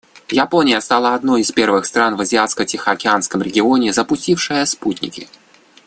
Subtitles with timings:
[0.31, 5.29] Япония стала одной из первых стран в Азиатско-Тихоокеанском регионе, запустивших спутники.